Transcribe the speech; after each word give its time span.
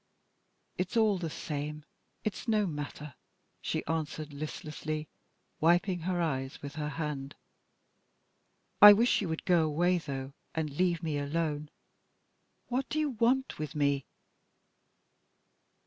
"It's 0.79 0.97
all 0.97 1.19
the 1.19 1.29
same. 1.29 1.85
It's 2.23 2.47
no 2.47 2.65
matter," 2.65 3.13
she 3.61 3.85
answered, 3.85 4.33
listlessly, 4.33 5.07
wiping 5.59 5.99
her 5.99 6.19
eyes 6.19 6.59
with 6.63 6.73
her 6.73 6.89
hand. 6.89 7.35
"I 8.81 8.93
wish 8.93 9.21
you 9.21 9.29
would 9.29 9.45
go 9.45 9.61
away, 9.63 9.99
though, 9.99 10.33
and 10.55 10.71
leave 10.75 11.03
me 11.03 11.19
alone. 11.19 11.69
What 12.65 12.89
do 12.89 12.97
you 12.97 13.11
want 13.11 13.59
with 13.59 13.75
me?" 13.75 14.07